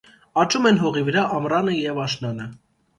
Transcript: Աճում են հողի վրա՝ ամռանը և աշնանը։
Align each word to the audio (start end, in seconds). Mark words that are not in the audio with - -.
Աճում 0.43 0.65
են 0.69 0.81
հողի 0.85 1.05
վրա՝ 1.11 1.27
ամռանը 1.37 1.79
և 1.85 2.05
աշնանը։ 2.09 2.53